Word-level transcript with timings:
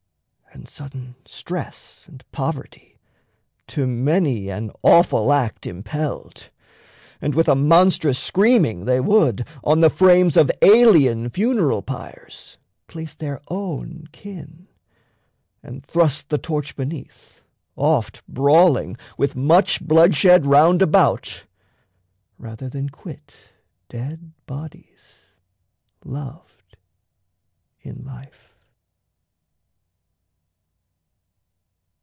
And 0.53 0.67
sudden 0.67 1.15
stress 1.25 2.03
And 2.05 2.23
poverty 2.31 2.99
to 3.67 3.87
many 3.87 4.49
an 4.49 4.69
awful 4.83 5.31
act 5.33 5.65
Impelled; 5.65 6.49
and 7.21 7.33
with 7.33 7.47
a 7.47 7.55
monstrous 7.55 8.19
screaming 8.19 8.85
they 8.85 8.99
Would, 8.99 9.47
on 9.63 9.79
the 9.79 9.89
frames 9.89 10.35
of 10.37 10.51
alien 10.61 11.29
funeral 11.29 11.81
pyres, 11.81 12.57
Place 12.87 13.13
their 13.15 13.41
own 13.47 14.07
kin, 14.11 14.67
and 15.63 15.83
thrust 15.85 16.29
the 16.29 16.37
torch 16.37 16.75
beneath 16.75 17.41
Oft 17.77 18.21
brawling 18.27 18.97
with 19.17 19.35
much 19.37 19.81
bloodshed 19.83 20.45
round 20.45 20.81
about 20.83 21.45
Rather 22.37 22.69
than 22.69 22.89
quit 22.89 23.35
dead 23.89 24.33
bodies 24.45 25.27
loved 26.03 26.77
in 27.81 28.03
life. 28.03 28.49